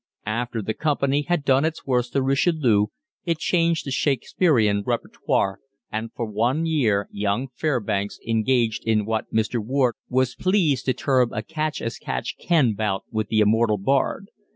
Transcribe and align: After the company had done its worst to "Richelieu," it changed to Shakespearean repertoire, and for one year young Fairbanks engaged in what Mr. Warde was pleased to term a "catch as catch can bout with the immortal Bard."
After 0.25 0.63
the 0.63 0.73
company 0.73 1.21
had 1.27 1.45
done 1.45 1.63
its 1.63 1.85
worst 1.85 2.13
to 2.13 2.23
"Richelieu," 2.23 2.87
it 3.23 3.37
changed 3.37 3.83
to 3.83 3.91
Shakespearean 3.91 4.81
repertoire, 4.83 5.59
and 5.91 6.11
for 6.15 6.25
one 6.25 6.65
year 6.65 7.07
young 7.11 7.49
Fairbanks 7.53 8.17
engaged 8.27 8.83
in 8.83 9.05
what 9.05 9.31
Mr. 9.31 9.63
Warde 9.63 9.97
was 10.09 10.33
pleased 10.33 10.85
to 10.85 10.93
term 10.93 11.31
a 11.31 11.43
"catch 11.43 11.83
as 11.83 11.99
catch 11.99 12.35
can 12.39 12.73
bout 12.73 13.03
with 13.11 13.27
the 13.27 13.41
immortal 13.41 13.77
Bard." 13.77 14.29